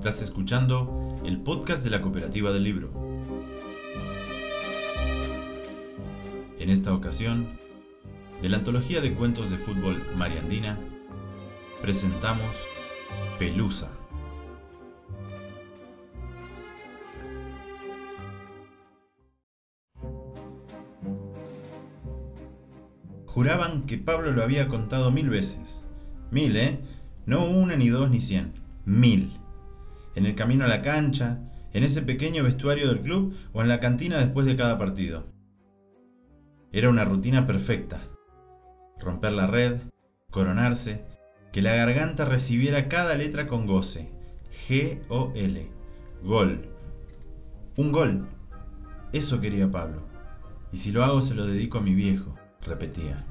[0.00, 2.90] Estás escuchando el podcast de la Cooperativa del Libro.
[6.58, 7.48] En esta ocasión,
[8.40, 10.78] de la antología de cuentos de fútbol Mariandina,
[11.82, 12.56] presentamos
[13.38, 13.90] Pelusa.
[23.26, 25.84] Juraban que Pablo lo había contado mil veces.
[26.30, 26.80] Mil, ¿eh?
[27.26, 28.54] No una, ni dos, ni cien.
[28.86, 29.39] Mil.
[30.14, 31.40] En el camino a la cancha,
[31.72, 35.26] en ese pequeño vestuario del club o en la cantina después de cada partido.
[36.72, 38.00] Era una rutina perfecta.
[38.98, 39.80] Romper la red,
[40.30, 41.04] coronarse,
[41.52, 44.10] que la garganta recibiera cada letra con goce.
[44.68, 45.70] G-O-L.
[46.22, 46.68] Gol.
[47.76, 48.28] Un gol.
[49.12, 50.02] Eso quería Pablo.
[50.72, 53.24] Y si lo hago se lo dedico a mi viejo, repetía.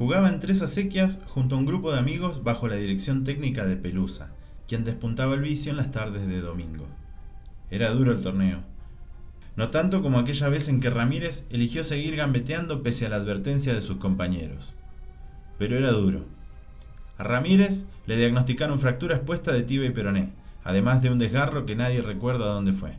[0.00, 3.76] Jugaba en tres acequias junto a un grupo de amigos bajo la dirección técnica de
[3.76, 4.30] Pelusa,
[4.66, 6.86] quien despuntaba el vicio en las tardes de domingo.
[7.70, 8.62] Era duro el torneo.
[9.56, 13.74] No tanto como aquella vez en que Ramírez eligió seguir gambeteando pese a la advertencia
[13.74, 14.72] de sus compañeros.
[15.58, 16.24] Pero era duro.
[17.18, 20.32] A Ramírez le diagnosticaron fractura expuesta de tibia y peroné,
[20.64, 22.96] además de un desgarro que nadie recuerda dónde fue.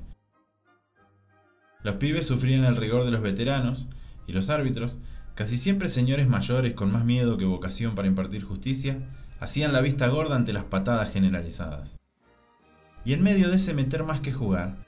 [1.82, 3.88] Los pibes sufrían el rigor de los veteranos
[4.28, 5.00] y los árbitros
[5.36, 9.08] Casi siempre señores mayores con más miedo que vocación para impartir justicia,
[9.40, 12.00] hacían la vista gorda ante las patadas generalizadas.
[13.06, 14.86] Y en medio de ese meter más que jugar,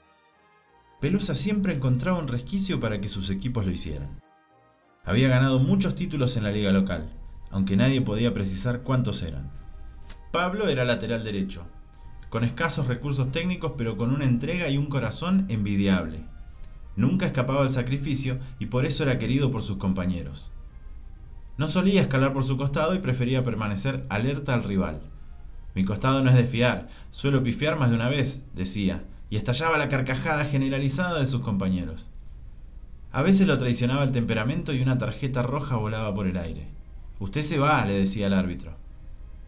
[1.00, 4.20] Pelusa siempre encontraba un resquicio para que sus equipos lo hicieran.
[5.04, 7.10] Había ganado muchos títulos en la liga local,
[7.50, 9.50] aunque nadie podía precisar cuántos eran.
[10.30, 11.66] Pablo era lateral derecho,
[12.30, 16.24] con escasos recursos técnicos pero con una entrega y un corazón envidiable.
[16.96, 20.50] Nunca escapaba al sacrificio y por eso era querido por sus compañeros.
[21.56, 25.00] No solía escalar por su costado y prefería permanecer alerta al rival.
[25.74, 29.78] Mi costado no es de fiar, suelo pifiar más de una vez, decía, y estallaba
[29.78, 32.08] la carcajada generalizada de sus compañeros.
[33.10, 36.68] A veces lo traicionaba el temperamento y una tarjeta roja volaba por el aire.
[37.20, 38.76] Usted se va, le decía el árbitro.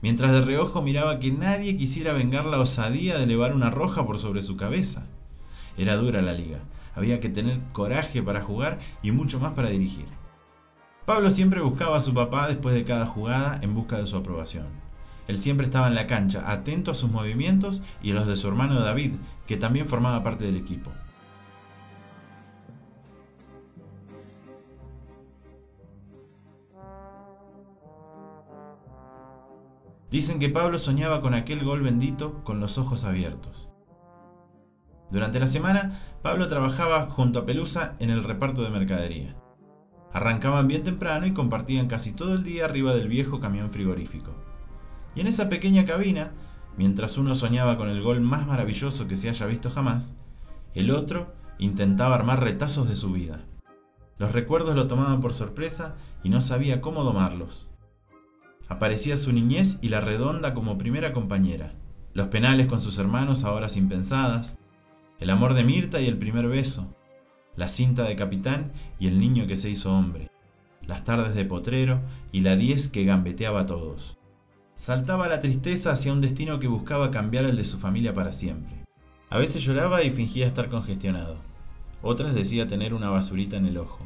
[0.03, 4.19] Mientras de reojo miraba que nadie quisiera vengar la osadía de elevar una roja por
[4.19, 5.07] sobre su cabeza.
[5.77, 6.61] Era dura la liga,
[6.97, 10.07] había que tener coraje para jugar y mucho más para dirigir.
[11.05, 14.67] Pablo siempre buscaba a su papá después de cada jugada en busca de su aprobación.
[15.29, 18.49] Él siempre estaba en la cancha, atento a sus movimientos y a los de su
[18.49, 19.13] hermano David,
[19.47, 20.91] que también formaba parte del equipo.
[30.11, 33.66] Dicen que Pablo soñaba con aquel gol bendito con los ojos abiertos.
[35.11, 39.37] Durante la semana, Pablo trabajaba junto a Pelusa en el reparto de mercadería.
[40.13, 44.33] Arrancaban bien temprano y compartían casi todo el día arriba del viejo camión frigorífico.
[45.15, 46.33] Y en esa pequeña cabina,
[46.77, 50.17] mientras uno soñaba con el gol más maravilloso que se haya visto jamás,
[50.75, 53.45] el otro intentaba armar retazos de su vida.
[54.19, 57.69] Los recuerdos lo tomaban por sorpresa y no sabía cómo domarlos.
[58.69, 61.75] Aparecía su niñez y la redonda como primera compañera,
[62.15, 64.57] los penales con sus hermanos a horas impensadas,
[65.19, 66.95] el amor de Mirta y el primer beso,
[67.57, 70.31] la cinta de capitán y el niño que se hizo hombre,
[70.87, 72.01] las tardes de potrero
[72.33, 74.19] y la diez que gambeteaba a todos.
[74.77, 78.85] Saltaba la tristeza hacia un destino que buscaba cambiar el de su familia para siempre.
[79.31, 81.39] A veces lloraba y fingía estar congestionado.
[82.03, 84.05] Otras decía tener una basurita en el ojo.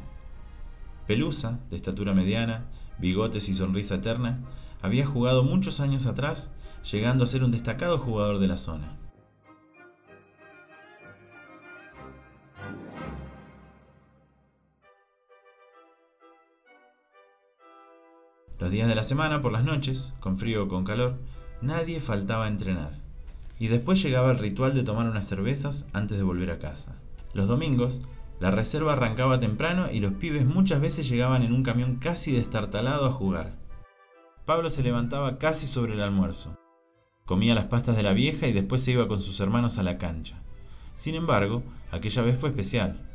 [1.07, 2.67] Pelusa, de estatura mediana,
[2.99, 4.39] bigotes y sonrisa eterna,
[4.81, 6.53] había jugado muchos años atrás,
[6.89, 9.00] llegando a ser un destacado jugador de la zona.
[18.61, 21.17] Los días de la semana, por las noches, con frío o con calor,
[21.63, 22.91] nadie faltaba a entrenar.
[23.57, 26.95] Y después llegaba el ritual de tomar unas cervezas antes de volver a casa.
[27.33, 28.03] Los domingos,
[28.39, 33.07] la reserva arrancaba temprano y los pibes muchas veces llegaban en un camión casi destartalado
[33.07, 33.55] a jugar.
[34.45, 36.55] Pablo se levantaba casi sobre el almuerzo.
[37.25, 39.97] Comía las pastas de la vieja y después se iba con sus hermanos a la
[39.97, 40.39] cancha.
[40.93, 43.10] Sin embargo, aquella vez fue especial.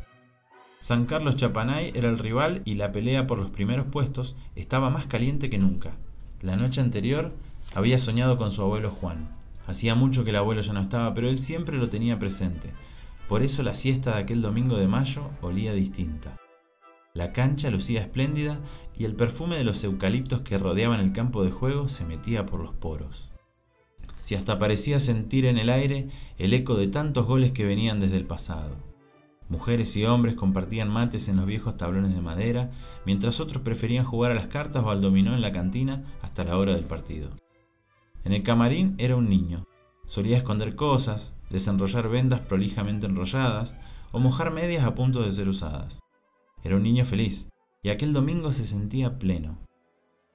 [0.79, 5.07] San Carlos Chapanay era el rival y la pelea por los primeros puestos estaba más
[5.07, 5.97] caliente que nunca.
[6.43, 7.33] La noche anterior
[7.75, 9.29] había soñado con su abuelo Juan.
[9.67, 12.71] Hacía mucho que el abuelo ya no estaba, pero él siempre lo tenía presente.
[13.29, 16.37] Por eso la siesta de aquel domingo de mayo olía distinta.
[17.15, 18.61] La cancha lucía espléndida
[18.97, 22.61] y el perfume de los eucaliptos que rodeaban el campo de juego se metía por
[22.61, 23.31] los poros.
[24.21, 26.09] Si hasta parecía sentir en el aire
[26.39, 28.77] el eco de tantos goles que venían desde el pasado.
[29.49, 32.71] Mujeres y hombres compartían mates en los viejos tablones de madera,
[33.05, 36.59] mientras otros preferían jugar a las cartas o al dominó en la cantina hasta la
[36.59, 37.31] hora del partido.
[38.25, 39.65] En el camarín era un niño.
[40.05, 43.77] Solía esconder cosas, desenrollar vendas prolijamente enrolladas
[44.11, 46.01] o mojar medias a punto de ser usadas.
[46.65, 47.49] Era un niño feliz,
[47.85, 49.59] y aquel domingo se sentía pleno.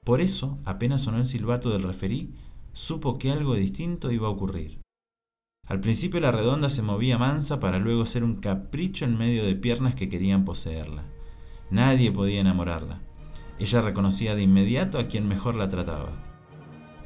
[0.04, 2.34] Por eso, apenas sonó el silbato del referí,
[2.72, 4.80] supo que algo distinto iba a ocurrir.
[5.72, 9.54] Al principio la redonda se movía mansa para luego ser un capricho en medio de
[9.54, 11.04] piernas que querían poseerla.
[11.70, 13.00] Nadie podía enamorarla.
[13.58, 16.10] Ella reconocía de inmediato a quien mejor la trataba.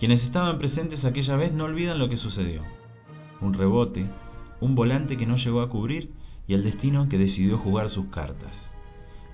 [0.01, 2.63] Quienes estaban presentes aquella vez no olvidan lo que sucedió.
[3.41, 4.05] Un rebote,
[4.61, 6.11] un volante que no llegó a cubrir
[6.49, 8.73] y el destino que decidió jugar sus cartas.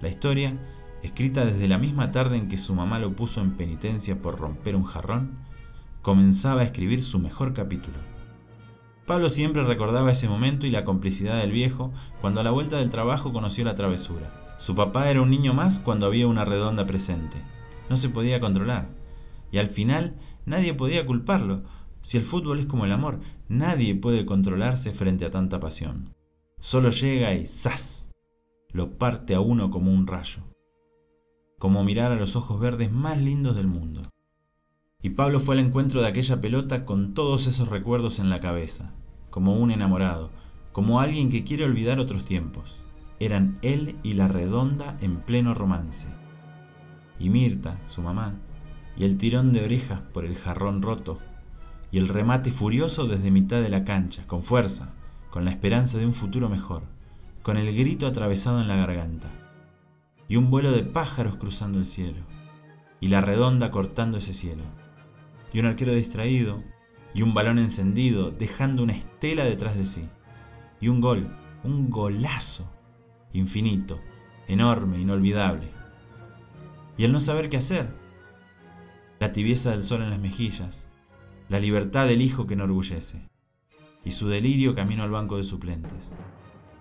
[0.02, 0.58] La historia,
[1.02, 4.76] escrita desde la misma tarde en que su mamá lo puso en penitencia por romper
[4.76, 5.38] un jarrón,
[6.02, 8.11] comenzaba a escribir su mejor capítulo.
[9.06, 12.90] Pablo siempre recordaba ese momento y la complicidad del viejo cuando a la vuelta del
[12.90, 14.54] trabajo conoció la travesura.
[14.58, 17.38] Su papá era un niño más cuando había una redonda presente.
[17.90, 18.88] No se podía controlar.
[19.50, 20.14] Y al final
[20.46, 21.62] nadie podía culparlo.
[22.00, 23.18] Si el fútbol es como el amor,
[23.48, 26.14] nadie puede controlarse frente a tanta pasión.
[26.60, 28.08] Solo llega y ¡zas!
[28.70, 30.42] Lo parte a uno como un rayo.
[31.58, 34.10] Como mirar a los ojos verdes más lindos del mundo.
[35.04, 38.92] Y Pablo fue al encuentro de aquella pelota con todos esos recuerdos en la cabeza,
[39.30, 40.30] como un enamorado,
[40.70, 42.80] como alguien que quiere olvidar otros tiempos.
[43.18, 46.06] Eran él y la redonda en pleno romance.
[47.18, 48.34] Y Mirta, su mamá,
[48.96, 51.18] y el tirón de orejas por el jarrón roto,
[51.90, 54.90] y el remate furioso desde mitad de la cancha, con fuerza,
[55.30, 56.82] con la esperanza de un futuro mejor,
[57.42, 59.28] con el grito atravesado en la garganta,
[60.28, 62.22] y un vuelo de pájaros cruzando el cielo,
[63.00, 64.62] y la redonda cortando ese cielo
[65.52, 66.62] y un arquero distraído,
[67.14, 70.08] y un balón encendido, dejando una estela detrás de sí.
[70.80, 72.70] Y un gol, un golazo,
[73.32, 74.00] infinito,
[74.48, 75.68] enorme, inolvidable.
[76.96, 77.88] Y el no saber qué hacer.
[79.20, 80.88] La tibieza del sol en las mejillas,
[81.48, 83.28] la libertad del hijo que enorgullece,
[84.04, 86.12] y su delirio camino al banco de suplentes.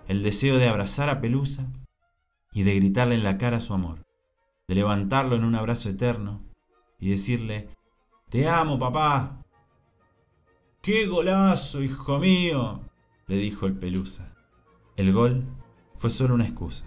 [0.08, 1.70] El deseo de abrazar a Pelusa
[2.52, 4.04] y de gritarle en la cara su amor,
[4.66, 6.42] de levantarlo en un abrazo eterno
[6.98, 7.68] y decirle
[8.32, 9.44] te amo, papá.
[10.80, 12.80] ¡Qué golazo, hijo mío!
[13.26, 14.34] le dijo el pelusa.
[14.96, 15.44] El gol
[15.98, 16.86] fue solo una excusa,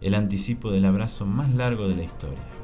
[0.00, 2.61] el anticipo del abrazo más largo de la historia.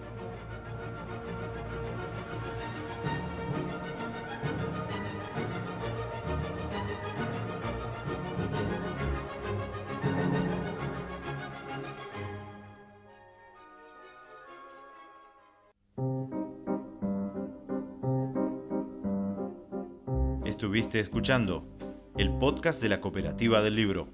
[20.68, 21.64] Estuviste escuchando
[22.18, 24.08] el podcast de la Cooperativa del Libro.